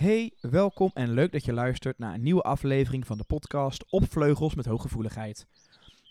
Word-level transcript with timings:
Hey, 0.00 0.32
welkom 0.40 0.90
en 0.94 1.12
leuk 1.12 1.32
dat 1.32 1.44
je 1.44 1.52
luistert 1.52 1.98
naar 1.98 2.14
een 2.14 2.22
nieuwe 2.22 2.42
aflevering 2.42 3.06
van 3.06 3.18
de 3.18 3.24
podcast 3.24 3.84
Op 3.90 4.10
Vleugels 4.10 4.54
met 4.54 4.66
Hooggevoeligheid. 4.66 5.46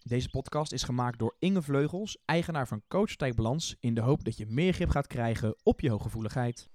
Deze 0.03 0.29
podcast 0.29 0.71
is 0.71 0.83
gemaakt 0.83 1.19
door 1.19 1.35
Inge 1.39 1.61
Vleugels, 1.61 2.17
eigenaar 2.25 2.67
van 2.67 2.81
Coach 2.87 3.15
Balans, 3.35 3.75
in 3.79 3.93
de 3.93 4.01
hoop 4.01 4.23
dat 4.23 4.37
je 4.37 4.45
meer 4.49 4.73
grip 4.73 4.89
gaat 4.89 5.07
krijgen 5.07 5.55
op 5.63 5.79
je 5.79 5.89
hooggevoeligheid. 5.89 6.69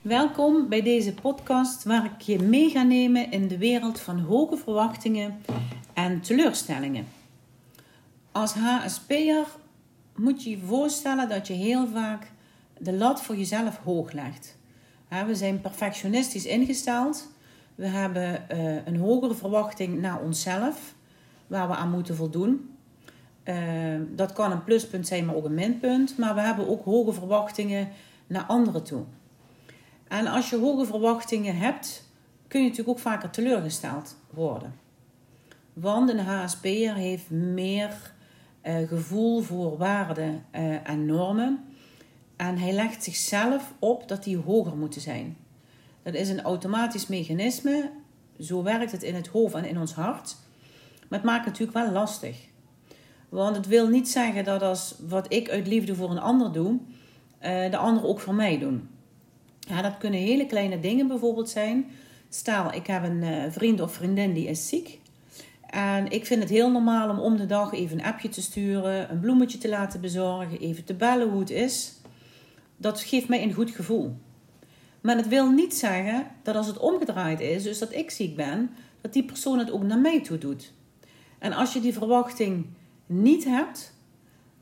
Welkom 0.00 0.68
bij 0.68 0.82
deze 0.82 1.14
podcast 1.14 1.84
waar 1.84 2.04
ik 2.04 2.20
je 2.20 2.38
mee 2.38 2.70
ga 2.70 2.82
nemen 2.82 3.30
in 3.30 3.48
de 3.48 3.58
wereld 3.58 4.00
van 4.00 4.18
hoge 4.18 4.56
verwachtingen 4.56 5.42
en 5.92 6.20
teleurstellingen. 6.20 7.06
Als 8.30 8.54
HSP'er 8.54 9.46
moet 10.16 10.44
je 10.44 10.50
je 10.50 10.58
voorstellen 10.58 11.28
dat 11.28 11.46
je 11.46 11.54
heel 11.54 11.86
vaak 11.86 12.30
de 12.78 12.92
lat 12.92 13.22
voor 13.22 13.36
jezelf 13.36 13.76
hoog 13.76 14.12
legt. 14.12 14.60
We 15.20 15.34
zijn 15.34 15.60
perfectionistisch 15.60 16.46
ingesteld. 16.46 17.28
We 17.74 17.86
hebben 17.86 18.48
eh, 18.48 18.86
een 18.86 18.96
hogere 18.96 19.34
verwachting 19.34 20.00
naar 20.00 20.20
onszelf, 20.20 20.94
waar 21.46 21.68
we 21.68 21.74
aan 21.74 21.90
moeten 21.90 22.16
voldoen. 22.16 22.76
Eh, 23.42 23.56
dat 24.08 24.32
kan 24.32 24.52
een 24.52 24.64
pluspunt 24.64 25.06
zijn, 25.06 25.24
maar 25.24 25.34
ook 25.34 25.44
een 25.44 25.54
minpunt. 25.54 26.18
Maar 26.18 26.34
we 26.34 26.40
hebben 26.40 26.68
ook 26.68 26.84
hoge 26.84 27.12
verwachtingen 27.12 27.88
naar 28.26 28.44
anderen 28.44 28.82
toe. 28.82 29.04
En 30.08 30.26
als 30.26 30.50
je 30.50 30.58
hoge 30.58 30.84
verwachtingen 30.84 31.56
hebt, 31.56 32.08
kun 32.48 32.60
je 32.60 32.68
natuurlijk 32.68 32.96
ook 32.96 33.02
vaker 33.02 33.30
teleurgesteld 33.30 34.16
worden. 34.30 34.74
Want 35.72 36.10
een 36.10 36.18
HSP'er 36.18 36.94
heeft 36.94 37.30
meer 37.30 38.12
uh, 38.62 38.88
gevoel 38.88 39.40
voor 39.40 39.76
waarden 39.76 40.44
en 40.84 41.06
normen. 41.06 41.71
En 42.48 42.58
hij 42.58 42.72
legt 42.72 43.04
zichzelf 43.04 43.74
op 43.78 44.08
dat 44.08 44.24
die 44.24 44.36
hoger 44.36 44.76
moeten 44.76 45.00
zijn. 45.00 45.36
Dat 46.02 46.14
is 46.14 46.28
een 46.28 46.42
automatisch 46.42 47.06
mechanisme. 47.06 47.90
Zo 48.40 48.62
werkt 48.62 48.92
het 48.92 49.02
in 49.02 49.14
het 49.14 49.26
hoofd 49.26 49.54
en 49.54 49.64
in 49.64 49.78
ons 49.78 49.92
hart. 49.92 50.36
Maar 51.08 51.18
het 51.18 51.28
maakt 51.28 51.44
het 51.44 51.58
natuurlijk 51.58 51.86
wel 51.86 51.92
lastig. 51.92 52.36
Want 53.28 53.56
het 53.56 53.66
wil 53.66 53.88
niet 53.88 54.08
zeggen 54.08 54.44
dat 54.44 54.62
als 54.62 54.94
wat 55.08 55.32
ik 55.32 55.50
uit 55.50 55.66
liefde 55.66 55.94
voor 55.94 56.10
een 56.10 56.18
ander 56.18 56.52
doe, 56.52 56.78
eh, 57.38 57.70
de 57.70 57.76
ander 57.76 58.06
ook 58.06 58.20
voor 58.20 58.34
mij 58.34 58.58
doen. 58.58 58.88
Ja, 59.58 59.82
dat 59.82 59.98
kunnen 59.98 60.20
hele 60.20 60.46
kleine 60.46 60.80
dingen 60.80 61.08
bijvoorbeeld 61.08 61.50
zijn. 61.50 61.86
Stel, 62.28 62.72
ik 62.72 62.86
heb 62.86 63.04
een 63.04 63.22
eh, 63.22 63.50
vriend 63.50 63.80
of 63.80 63.92
vriendin 63.92 64.32
die 64.32 64.48
is 64.48 64.68
ziek. 64.68 65.00
En 65.66 66.10
ik 66.10 66.26
vind 66.26 66.40
het 66.40 66.50
heel 66.50 66.70
normaal 66.70 67.10
om 67.10 67.18
om 67.18 67.36
de 67.36 67.46
dag 67.46 67.72
even 67.72 67.98
een 67.98 68.04
appje 68.04 68.28
te 68.28 68.42
sturen, 68.42 69.10
een 69.10 69.20
bloemetje 69.20 69.58
te 69.58 69.68
laten 69.68 70.00
bezorgen, 70.00 70.58
even 70.58 70.84
te 70.84 70.94
bellen 70.94 71.28
hoe 71.28 71.40
het 71.40 71.50
is 71.50 72.00
dat 72.82 73.00
geeft 73.00 73.28
mij 73.28 73.42
een 73.42 73.52
goed 73.52 73.70
gevoel. 73.70 74.16
Maar 75.00 75.16
het 75.16 75.28
wil 75.28 75.50
niet 75.50 75.74
zeggen 75.74 76.26
dat 76.42 76.56
als 76.56 76.66
het 76.66 76.78
omgedraaid 76.78 77.40
is, 77.40 77.62
dus 77.62 77.78
dat 77.78 77.92
ik 77.92 78.10
ziek 78.10 78.36
ben, 78.36 78.70
dat 79.00 79.12
die 79.12 79.24
persoon 79.24 79.58
het 79.58 79.70
ook 79.70 79.82
naar 79.82 79.98
mij 79.98 80.22
toe 80.22 80.38
doet. 80.38 80.72
En 81.38 81.52
als 81.52 81.72
je 81.72 81.80
die 81.80 81.92
verwachting 81.92 82.66
niet 83.06 83.44
hebt, 83.44 83.94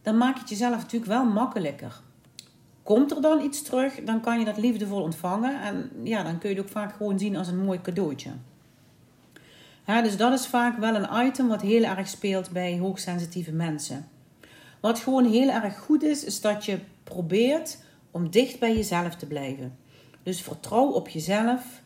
dan 0.02 0.16
maak 0.16 0.34
je 0.34 0.40
het 0.40 0.48
jezelf 0.48 0.76
natuurlijk 0.76 1.10
wel 1.10 1.24
makkelijker. 1.24 2.00
Komt 2.82 3.10
er 3.10 3.20
dan 3.20 3.44
iets 3.44 3.62
terug, 3.62 3.94
dan 4.04 4.20
kan 4.20 4.38
je 4.38 4.44
dat 4.44 4.56
liefdevol 4.58 5.02
ontvangen. 5.02 5.62
En 5.62 5.90
ja, 6.02 6.22
dan 6.22 6.38
kun 6.38 6.50
je 6.50 6.56
het 6.56 6.64
ook 6.64 6.70
vaak 6.70 6.96
gewoon 6.96 7.18
zien 7.18 7.36
als 7.36 7.48
een 7.48 7.64
mooi 7.64 7.80
cadeautje. 7.80 8.30
Dus 10.02 10.16
dat 10.16 10.32
is 10.32 10.46
vaak 10.46 10.78
wel 10.78 10.94
een 10.94 11.26
item 11.26 11.48
wat 11.48 11.62
heel 11.62 11.82
erg 11.82 12.08
speelt 12.08 12.50
bij 12.50 12.78
hoogsensitieve 12.78 13.52
mensen. 13.52 14.08
Wat 14.80 14.98
gewoon 14.98 15.24
heel 15.24 15.48
erg 15.48 15.78
goed 15.78 16.02
is, 16.02 16.24
is 16.24 16.40
dat 16.40 16.64
je 16.64 16.78
probeert 17.04 17.78
om 18.10 18.30
dicht 18.30 18.58
bij 18.58 18.74
jezelf 18.74 19.14
te 19.14 19.26
blijven. 19.26 19.76
Dus 20.22 20.42
vertrouw 20.42 20.86
op 20.90 21.08
jezelf, 21.08 21.82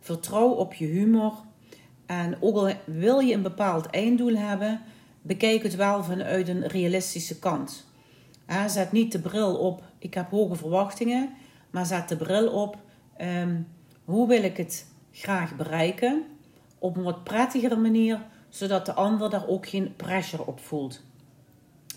vertrouw 0.00 0.48
op 0.48 0.74
je 0.74 0.86
humor. 0.86 1.34
En 2.06 2.36
ook 2.40 2.56
al 2.56 2.72
wil 2.84 3.18
je 3.18 3.34
een 3.34 3.42
bepaald 3.42 3.86
einddoel 3.86 4.34
hebben, 4.34 4.80
bekijk 5.22 5.62
het 5.62 5.76
wel 5.76 6.04
vanuit 6.04 6.48
een 6.48 6.66
realistische 6.66 7.38
kant. 7.38 7.86
zet 8.66 8.92
niet 8.92 9.12
de 9.12 9.20
bril 9.20 9.56
op, 9.56 9.82
ik 9.98 10.14
heb 10.14 10.30
hoge 10.30 10.54
verwachtingen, 10.54 11.30
maar 11.70 11.86
zet 11.86 12.08
de 12.08 12.16
bril 12.16 12.48
op, 12.48 12.76
um, 13.20 13.66
hoe 14.04 14.28
wil 14.28 14.42
ik 14.42 14.56
het 14.56 14.86
graag 15.12 15.56
bereiken? 15.56 16.24
Op 16.78 16.96
een 16.96 17.02
wat 17.02 17.24
prettigere 17.24 17.76
manier, 17.76 18.20
zodat 18.48 18.86
de 18.86 18.92
ander 18.92 19.30
daar 19.30 19.46
ook 19.46 19.68
geen 19.68 19.96
pressure 19.96 20.46
op 20.46 20.60
voelt. 20.60 21.02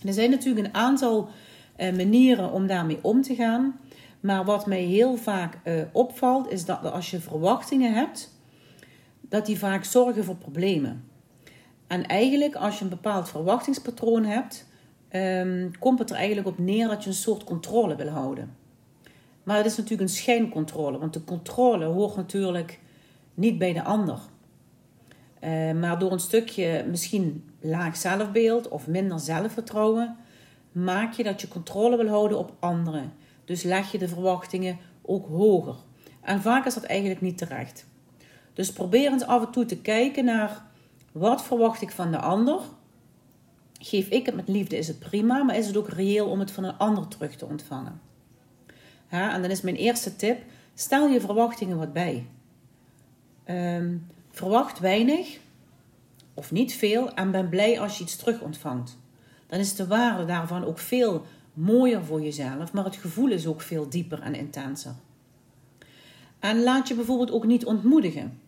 Er 0.06 0.14
zijn 0.14 0.30
natuurlijk 0.30 0.68
een 0.68 0.74
aantal 0.74 1.30
manieren 1.78 2.52
om 2.52 2.68
daarmee 2.68 3.00
om 3.02 3.22
te 3.22 3.36
gaan. 3.36 3.80
Maar 4.20 4.46
wat 4.46 4.66
mij 4.66 4.82
heel 4.82 5.18
vaak 5.18 5.60
uh, 5.64 5.82
opvalt, 5.92 6.52
is 6.52 6.66
dat 6.66 6.92
als 6.92 7.12
je 7.12 7.20
verwachtingen 7.20 7.94
hebt, 7.94 8.32
dat 9.22 9.46
die 9.46 9.60
vaak 9.60 9.84
zorgen 9.84 10.24
voor 10.24 10.36
problemen. 10.36 11.04
En 11.88 12.06
eigenlijk, 12.06 12.56
als 12.56 12.78
je 12.78 12.84
een 12.84 12.90
bepaald 12.90 13.30
verwachtingspatroon 13.30 14.26
hebt, 14.26 14.68
um, 15.12 15.72
komt 15.80 16.00
het 16.00 16.10
er 16.10 16.16
eigenlijk 16.16 16.48
op 16.48 16.58
neer 16.58 16.88
dat 16.88 17.04
je 17.04 17.10
een 17.10 17.16
soort 17.16 17.44
controle 17.44 17.96
wil 17.96 18.08
houden. 18.08 18.56
Maar 19.44 19.58
het 19.58 19.66
is 19.66 19.78
natuurlijk 19.78 20.10
een 20.10 20.16
schijncontrole, 20.16 20.98
want 20.98 21.14
de 21.14 21.24
controle 21.24 21.86
hoort 21.86 22.16
natuurlijk 22.16 22.80
niet 23.34 23.58
bij 23.58 23.74
de 23.74 23.84
ander. 23.84 24.20
Uh, 25.44 25.72
maar 25.72 26.00
door 26.00 26.12
een 26.12 26.20
stukje 26.20 26.86
misschien 26.90 27.50
laag 27.60 27.98
zelfbeeld 27.98 28.68
of 28.68 28.88
minder 28.88 29.20
zelfvertrouwen, 29.20 30.18
maak 30.72 31.14
je 31.14 31.24
dat 31.24 31.42
je 31.42 31.48
controle 31.48 31.98
wil 31.98 32.08
houden 32.08 32.38
op 32.38 32.56
anderen. 32.60 33.14
Dus 33.46 33.64
leg 33.64 33.92
je 33.92 33.98
de 33.98 34.08
verwachtingen 34.08 34.78
ook 35.02 35.28
hoger. 35.28 35.76
En 36.22 36.42
vaak 36.42 36.66
is 36.66 36.74
dat 36.74 36.84
eigenlijk 36.84 37.22
niet 37.22 37.38
terecht. 37.38 37.86
Dus 38.54 38.74
probeer 38.74 39.12
eens 39.12 39.26
af 39.26 39.46
en 39.46 39.52
toe 39.52 39.66
te 39.66 39.78
kijken 39.78 40.26
naar 40.26 40.66
wat 41.12 41.44
verwacht 41.44 41.82
ik 41.82 41.92
van 41.92 42.12
de 42.12 42.20
ander. 42.20 42.60
Geef 43.80 44.08
ik 44.08 44.26
het 44.26 44.36
met 44.36 44.48
liefde, 44.48 44.78
is 44.78 44.88
het 44.88 45.00
prima, 45.00 45.44
maar 45.44 45.58
is 45.58 45.68
het 45.68 45.78
ook 45.78 45.90
reëel 45.90 46.28
om 46.28 46.40
het 46.40 46.52
van 46.52 46.64
een 46.64 46.78
ander 46.78 47.08
terug 47.08 47.36
te 47.36 47.46
ontvangen? 47.46 48.02
En 49.10 49.42
dan 49.42 49.52
is 49.52 49.62
mijn 49.62 49.76
eerste 49.76 50.16
tip: 50.16 50.44
stel 50.74 51.08
je 51.08 51.22
verwachtingen 51.22 51.78
wat 51.78 51.94
bij. 51.94 52.26
Ehm, 53.44 53.98
verwacht 54.30 54.80
weinig 54.80 55.40
of 56.34 56.52
niet 56.52 56.74
veel 56.74 57.14
en 57.14 57.32
ben 57.32 57.50
blij 57.50 57.80
als 57.80 57.98
je 57.98 58.04
iets 58.04 58.16
terug 58.16 58.42
ontvangt 58.42 58.98
dan 59.52 59.60
is 59.60 59.76
de 59.76 59.88
waarde 59.88 60.26
daarvan 60.26 60.66
ook 60.66 60.80
veel 60.80 61.26
mooier 61.54 62.06
voor 62.06 62.22
jezelf, 62.22 62.74
maar 62.74 62.84
het 62.84 62.96
gevoel 62.96 63.30
is 63.30 63.48
ook 63.48 63.62
veel 63.62 63.90
dieper 63.90 64.22
en 64.22 64.36
intenser. 64.36 64.94
En 66.40 66.64
laat 66.64 66.88
je 66.88 66.96
bijvoorbeeld 66.96 67.32
ook 67.32 67.46
niet 67.46 67.66
ontmoedigen. 67.66 68.40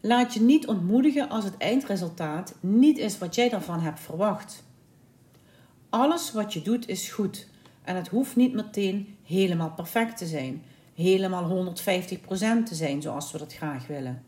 Laat 0.00 0.34
je 0.34 0.40
niet 0.40 0.66
ontmoedigen 0.66 1.28
als 1.28 1.44
het 1.44 1.56
eindresultaat 1.56 2.54
niet 2.60 2.98
is 2.98 3.18
wat 3.18 3.34
jij 3.34 3.48
daarvan 3.48 3.80
hebt 3.80 4.00
verwacht. 4.00 4.64
Alles 5.88 6.32
wat 6.32 6.52
je 6.52 6.62
doet 6.62 6.88
is 6.88 7.10
goed 7.10 7.48
en 7.82 7.96
het 7.96 8.08
hoeft 8.08 8.36
niet 8.36 8.52
meteen 8.52 9.16
helemaal 9.22 9.70
perfect 9.70 10.16
te 10.16 10.26
zijn, 10.26 10.62
helemaal 10.94 11.66
150% 11.66 11.72
te 12.64 12.74
zijn 12.74 13.02
zoals 13.02 13.32
we 13.32 13.38
dat 13.38 13.54
graag 13.54 13.86
willen. 13.86 14.22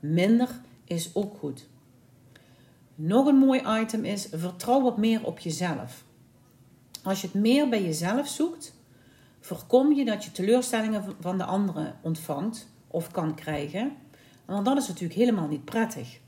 Minder 0.00 0.60
is 0.84 1.10
ook 1.14 1.36
goed. 1.38 1.66
Nog 2.98 3.26
een 3.26 3.36
mooi 3.36 3.62
item 3.80 4.04
is: 4.04 4.28
vertrouw 4.32 4.82
wat 4.82 4.96
meer 4.96 5.24
op 5.24 5.38
jezelf. 5.38 6.04
Als 7.02 7.20
je 7.20 7.26
het 7.26 7.36
meer 7.36 7.68
bij 7.68 7.82
jezelf 7.82 8.28
zoekt, 8.28 8.74
voorkom 9.40 9.92
je 9.92 10.04
dat 10.04 10.24
je 10.24 10.32
teleurstellingen 10.32 11.04
van 11.20 11.38
de 11.38 11.44
anderen 11.44 11.98
ontvangt 12.02 12.68
of 12.86 13.10
kan 13.10 13.34
krijgen. 13.34 13.92
Want 14.44 14.64
dat 14.64 14.76
is 14.76 14.88
natuurlijk 14.88 15.18
helemaal 15.18 15.48
niet 15.48 15.64
prettig. 15.64 16.18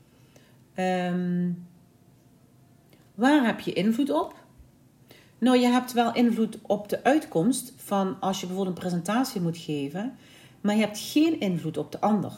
Ehm, 0.73 1.51
waar 3.15 3.45
heb 3.45 3.59
je 3.59 3.73
invloed 3.73 4.11
op? 4.11 4.35
Nou, 5.37 5.57
je 5.57 5.67
hebt 5.67 5.93
wel 5.93 6.13
invloed 6.13 6.57
op 6.61 6.89
de 6.89 7.03
uitkomst 7.03 7.73
van 7.75 8.19
als 8.19 8.39
je 8.39 8.45
bijvoorbeeld 8.45 8.75
een 8.75 8.83
presentatie 8.83 9.41
moet 9.41 9.57
geven, 9.57 10.17
maar 10.61 10.75
je 10.75 10.81
hebt 10.81 10.99
geen 10.99 11.39
invloed 11.39 11.77
op 11.77 11.91
de 11.91 11.99
ander. 11.99 12.33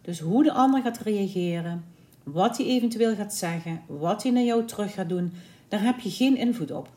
Dus 0.00 0.20
hoe 0.20 0.42
de 0.42 0.52
ander 0.52 0.82
gaat 0.82 0.98
reageren, 0.98 1.84
wat 2.24 2.56
hij 2.56 2.66
eventueel 2.66 3.14
gaat 3.14 3.34
zeggen, 3.34 3.82
wat 3.86 4.22
hij 4.22 4.32
naar 4.32 4.42
jou 4.42 4.64
terug 4.64 4.94
gaat 4.94 5.08
doen, 5.08 5.32
daar 5.68 5.82
heb 5.82 6.00
je 6.00 6.10
geen 6.10 6.36
invloed 6.36 6.70
op. 6.70 6.88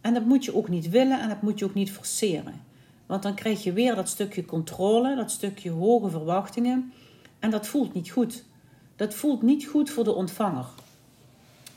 En 0.00 0.14
dat 0.14 0.24
moet 0.24 0.44
je 0.44 0.56
ook 0.56 0.68
niet 0.68 0.88
willen 0.90 1.20
en 1.20 1.28
dat 1.28 1.42
moet 1.42 1.58
je 1.58 1.64
ook 1.64 1.74
niet 1.74 1.92
forceren. 1.92 2.60
Want 3.06 3.22
dan 3.22 3.34
krijg 3.34 3.62
je 3.62 3.72
weer 3.72 3.94
dat 3.94 4.08
stukje 4.08 4.44
controle, 4.44 5.16
dat 5.16 5.30
stukje 5.30 5.70
hoge 5.70 6.10
verwachtingen. 6.10 6.92
En 7.38 7.50
dat 7.50 7.66
voelt 7.66 7.94
niet 7.94 8.10
goed. 8.10 8.44
Dat 8.96 9.14
voelt 9.14 9.42
niet 9.42 9.66
goed 9.66 9.90
voor 9.90 10.04
de 10.04 10.14
ontvanger. 10.14 10.66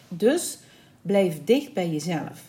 Dus 0.07 0.59
blijf 1.01 1.43
dicht 1.43 1.73
bij 1.73 1.89
jezelf. 1.89 2.41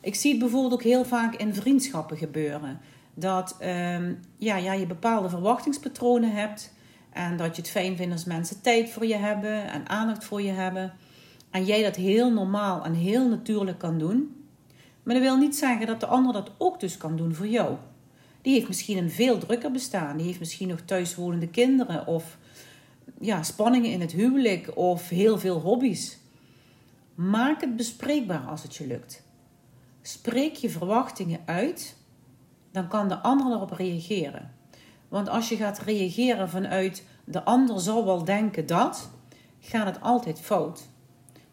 Ik 0.00 0.14
zie 0.14 0.30
het 0.30 0.40
bijvoorbeeld 0.40 0.72
ook 0.72 0.82
heel 0.82 1.04
vaak 1.04 1.34
in 1.34 1.54
vriendschappen 1.54 2.16
gebeuren. 2.16 2.80
Dat 3.14 3.56
ehm, 3.58 4.14
ja, 4.36 4.56
ja, 4.56 4.72
je 4.72 4.86
bepaalde 4.86 5.28
verwachtingspatronen 5.28 6.32
hebt. 6.32 6.72
En 7.10 7.36
dat 7.36 7.56
je 7.56 7.62
het 7.62 7.70
fijn 7.70 7.96
vindt 7.96 8.12
als 8.12 8.24
mensen 8.24 8.60
tijd 8.60 8.90
voor 8.90 9.06
je 9.06 9.16
hebben 9.16 9.70
en 9.70 9.88
aandacht 9.88 10.24
voor 10.24 10.42
je 10.42 10.52
hebben. 10.52 10.92
En 11.50 11.64
jij 11.64 11.82
dat 11.82 11.96
heel 11.96 12.32
normaal 12.32 12.84
en 12.84 12.94
heel 12.94 13.28
natuurlijk 13.28 13.78
kan 13.78 13.98
doen. 13.98 14.44
Maar 15.02 15.14
dat 15.14 15.24
wil 15.24 15.36
niet 15.36 15.56
zeggen 15.56 15.86
dat 15.86 16.00
de 16.00 16.06
ander 16.06 16.32
dat 16.32 16.50
ook 16.58 16.80
dus 16.80 16.96
kan 16.96 17.16
doen 17.16 17.34
voor 17.34 17.46
jou. 17.46 17.76
Die 18.42 18.54
heeft 18.54 18.68
misschien 18.68 18.98
een 18.98 19.10
veel 19.10 19.38
drukker 19.38 19.70
bestaan. 19.70 20.16
Die 20.16 20.26
heeft 20.26 20.38
misschien 20.38 20.68
nog 20.68 20.80
thuiswonende 20.80 21.48
kinderen 21.48 22.06
of 22.06 22.38
ja, 23.20 23.42
spanningen 23.42 23.90
in 23.90 24.00
het 24.00 24.12
huwelijk 24.12 24.76
of 24.76 25.08
heel 25.08 25.38
veel 25.38 25.60
hobby's. 25.60 26.18
Maak 27.14 27.60
het 27.60 27.76
bespreekbaar 27.76 28.46
als 28.46 28.62
het 28.62 28.76
je 28.76 28.86
lukt. 28.86 29.22
Spreek 30.02 30.54
je 30.54 30.70
verwachtingen 30.70 31.40
uit, 31.44 31.96
dan 32.70 32.88
kan 32.88 33.08
de 33.08 33.18
ander 33.18 33.52
erop 33.52 33.70
reageren. 33.70 34.54
Want 35.08 35.28
als 35.28 35.48
je 35.48 35.56
gaat 35.56 35.78
reageren 35.78 36.48
vanuit 36.48 37.04
de 37.24 37.44
ander 37.44 37.80
zal 37.80 38.04
wel 38.04 38.24
denken 38.24 38.66
dat, 38.66 39.10
gaat 39.60 39.86
het 39.86 40.00
altijd 40.00 40.40
fout. 40.40 40.88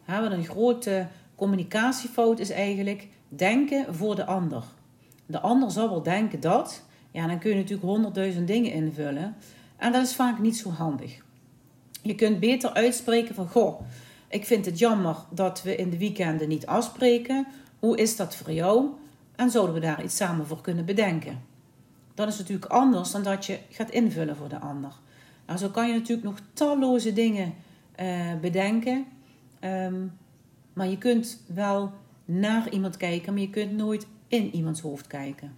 Wat 0.06 0.30
een 0.30 0.44
grote 0.44 1.06
communicatiefout 1.34 2.38
is 2.38 2.50
eigenlijk 2.50 3.08
denken 3.28 3.94
voor 3.94 4.14
de 4.14 4.24
ander. 4.24 4.64
De 5.26 5.40
ander 5.40 5.70
zal 5.70 5.88
wel 5.88 6.02
denken 6.02 6.40
dat, 6.40 6.82
ja, 7.10 7.26
dan 7.26 7.38
kun 7.38 7.50
je 7.50 7.56
natuurlijk 7.56 7.88
honderdduizend 7.88 8.46
dingen 8.46 8.72
invullen. 8.72 9.36
En 9.76 9.92
dat 9.92 10.02
is 10.02 10.14
vaak 10.14 10.38
niet 10.38 10.56
zo 10.56 10.70
handig. 10.70 11.24
Je 12.02 12.14
kunt 12.14 12.40
beter 12.40 12.72
uitspreken 12.72 13.34
van, 13.34 13.48
goh, 13.48 13.80
ik 14.28 14.44
vind 14.44 14.64
het 14.64 14.78
jammer 14.78 15.16
dat 15.30 15.62
we 15.62 15.76
in 15.76 15.90
de 15.90 15.98
weekenden 15.98 16.48
niet 16.48 16.66
afspreken. 16.66 17.46
Hoe 17.78 17.96
is 17.96 18.16
dat 18.16 18.36
voor 18.36 18.52
jou? 18.52 18.86
En 19.36 19.50
zouden 19.50 19.74
we 19.74 19.80
daar 19.80 20.04
iets 20.04 20.16
samen 20.16 20.46
voor 20.46 20.60
kunnen 20.60 20.84
bedenken? 20.84 21.42
Dat 22.16 22.28
is 22.28 22.38
natuurlijk 22.38 22.72
anders 22.72 23.10
dan 23.10 23.22
dat 23.22 23.46
je 23.46 23.58
gaat 23.70 23.90
invullen 23.90 24.36
voor 24.36 24.48
de 24.48 24.58
ander. 24.58 24.92
Nou, 25.46 25.58
zo 25.58 25.68
kan 25.68 25.88
je 25.88 25.94
natuurlijk 25.94 26.26
nog 26.26 26.38
talloze 26.52 27.12
dingen 27.12 27.54
uh, 28.00 28.34
bedenken. 28.40 29.06
Um, 29.60 30.12
maar 30.72 30.88
je 30.88 30.98
kunt 30.98 31.42
wel 31.46 31.92
naar 32.24 32.70
iemand 32.70 32.96
kijken, 32.96 33.32
maar 33.32 33.42
je 33.42 33.50
kunt 33.50 33.72
nooit 33.72 34.06
in 34.28 34.54
iemands 34.54 34.80
hoofd 34.80 35.06
kijken. 35.06 35.56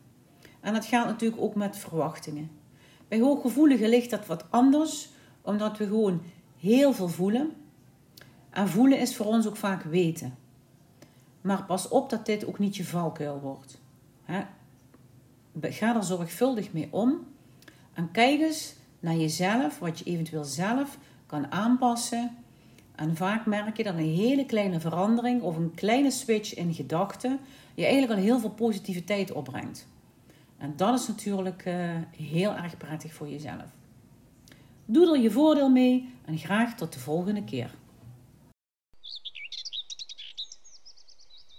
En 0.61 0.73
dat 0.73 0.87
gaat 0.87 1.07
natuurlijk 1.07 1.43
ook 1.43 1.55
met 1.55 1.77
verwachtingen. 1.77 2.51
Bij 3.09 3.21
hooggevoeligen 3.21 3.89
ligt 3.89 4.11
dat 4.11 4.27
wat 4.27 4.45
anders, 4.51 5.09
omdat 5.43 5.79
we 5.79 5.87
gewoon 5.87 6.23
heel 6.61 6.93
veel 6.93 7.09
voelen. 7.09 7.53
En 8.51 8.69
voelen 8.69 9.01
is 9.01 9.17
voor 9.17 9.27
ons 9.27 9.47
ook 9.47 9.57
vaak 9.57 9.83
weten. 9.83 10.35
Maar 11.41 11.65
pas 11.65 11.89
op 11.89 12.11
dat 12.11 12.27
dit 12.27 12.47
ook 12.47 12.59
niet 12.59 12.77
je 12.77 12.85
valkuil 12.85 13.41
wordt. 13.41 13.81
Ga 15.61 15.97
er 15.97 16.05
zorgvuldig 16.05 16.73
mee 16.73 16.89
om. 16.91 17.27
En 17.95 18.11
kijk 18.11 18.41
eens 18.41 18.75
naar 19.01 19.17
jezelf, 19.17 19.79
wat 19.79 19.99
je 19.99 20.05
eventueel 20.05 20.45
zelf 20.45 20.99
kan 21.27 21.53
aanpassen. 21.53 22.37
En 22.95 23.17
vaak 23.17 23.47
merk 23.47 23.77
je 23.77 23.83
dat 23.83 23.95
een 23.95 24.15
hele 24.15 24.47
kleine 24.47 24.81
verandering 24.81 25.43
of 25.43 25.57
een 25.57 25.75
kleine 25.75 26.11
switch 26.11 26.55
in 26.55 26.75
gedachten 26.75 27.41
je 27.75 27.85
eigenlijk 27.85 28.13
al 28.13 28.25
heel 28.25 28.39
veel 28.39 28.51
positiviteit 28.51 29.33
opbrengt. 29.33 29.87
En 30.57 30.73
dat 30.77 31.01
is 31.01 31.09
natuurlijk 31.09 31.65
uh, 31.67 31.75
heel 32.17 32.55
erg 32.55 32.77
prettig 32.77 33.13
voor 33.13 33.29
jezelf. 33.29 33.65
Doe 34.85 35.15
er 35.15 35.23
je 35.23 35.31
voordeel 35.31 35.71
mee 35.71 36.13
en 36.25 36.39
graag 36.39 36.75
tot 36.75 36.93
de 36.93 36.99
volgende 36.99 37.45
keer. 37.45 37.71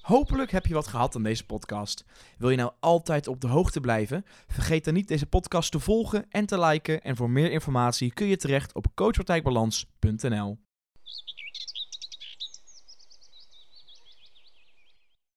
Hopelijk 0.10 0.52
heb 0.52 0.66
je 0.66 0.74
wat 0.74 0.88
gehad 0.88 1.16
aan 1.16 1.24
deze 1.24 1.46
podcast. 1.46 2.06
Wil 2.38 2.50
je 2.50 2.58
nou 2.58 2.72
altijd 2.80 3.28
op 3.28 3.42
de 3.42 3.48
hoogte 3.48 3.80
blijven? 3.80 4.26
Vergeet 4.48 4.86
dan 4.86 4.94
niet 4.94 5.08
deze 5.08 5.26
podcast 5.26 5.72
te 5.72 5.80
volgen 5.80 6.26
en 6.30 6.46
te 6.46 6.60
liken. 6.60 7.02
En 7.02 7.16
voor 7.16 7.30
meer 7.30 7.52
informatie 7.52 8.14
kun 8.14 8.28
je 8.28 8.38
terecht 8.38 8.74
op 8.74 8.88
coachpartijbalans.nl. 8.96 10.69